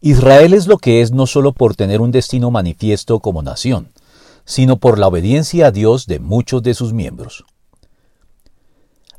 [0.00, 3.90] Israel es lo que es no solo por tener un destino manifiesto como nación,
[4.44, 7.44] sino por la obediencia a Dios de muchos de sus miembros.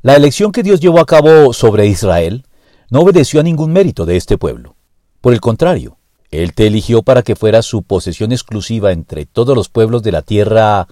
[0.00, 2.46] La elección que Dios llevó a cabo sobre Israel
[2.90, 4.74] no obedeció a ningún mérito de este pueblo.
[5.20, 5.98] Por el contrario,
[6.30, 10.22] Él te eligió para que fueras su posesión exclusiva entre todos los pueblos de la
[10.22, 10.88] tierra,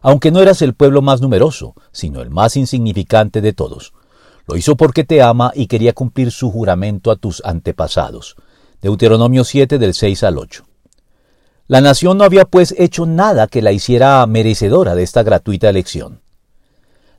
[0.00, 3.92] aunque no eras el pueblo más numeroso, sino el más insignificante de todos.
[4.48, 8.34] Lo hizo porque te ama y quería cumplir su juramento a tus antepasados.
[8.80, 10.64] Deuteronomio 7 del 6 al 8.
[11.66, 16.20] La nación no había pues hecho nada que la hiciera merecedora de esta gratuita elección.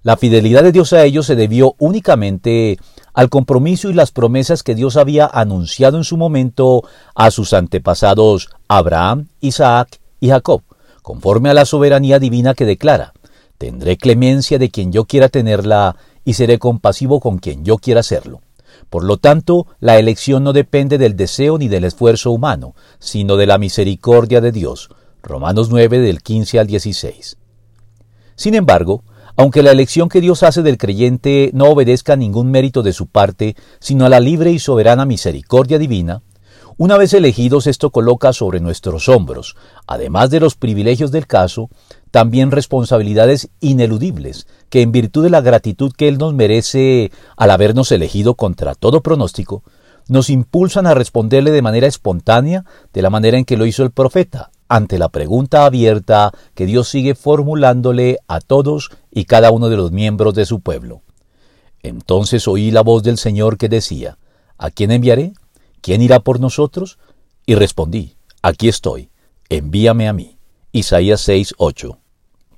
[0.02, 2.78] La fidelidad de Dios a ellos se debió únicamente
[3.14, 6.84] al compromiso y las promesas que Dios había anunciado en su momento
[7.14, 10.64] a sus antepasados Abraham, Isaac y Jacob,
[11.02, 13.12] conforme a la soberanía divina que declara,
[13.58, 18.40] tendré clemencia de quien yo quiera tenerla y seré compasivo con quien yo quiera serlo.
[18.90, 23.48] Por lo tanto, la elección no depende del deseo ni del esfuerzo humano, sino de
[23.48, 24.90] la misericordia de Dios.
[25.22, 27.38] Romanos 9 del 15 al 16.
[28.36, 29.04] Sin embargo,
[29.36, 33.08] aunque la elección que Dios hace del creyente no obedezca a ningún mérito de su
[33.08, 36.24] parte, sino a la libre y soberana misericordia divina,
[36.82, 41.70] una vez elegidos esto coloca sobre nuestros hombros, además de los privilegios del caso,
[42.12, 47.92] también responsabilidades ineludibles, que en virtud de la gratitud que Él nos merece al habernos
[47.92, 49.64] elegido contra todo pronóstico,
[50.08, 53.92] nos impulsan a responderle de manera espontánea, de la manera en que lo hizo el
[53.92, 59.78] profeta, ante la pregunta abierta que Dios sigue formulándole a todos y cada uno de
[59.78, 61.02] los miembros de su pueblo.
[61.82, 64.18] Entonces oí la voz del Señor que decía,
[64.58, 65.34] ¿A quién enviaré?
[65.82, 66.98] ¿Quién irá por nosotros?
[67.46, 69.10] Y respondí, Aquí estoy,
[69.50, 70.38] envíame a mí.
[70.72, 71.99] Isaías 6, 8.